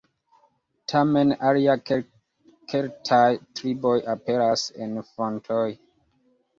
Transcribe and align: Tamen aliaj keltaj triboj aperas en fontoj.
Tamen 0.93 1.33
aliaj 1.49 1.75
keltaj 1.91 3.23
triboj 3.61 3.97
aperas 4.19 4.69
en 4.85 5.01
fontoj. 5.15 5.67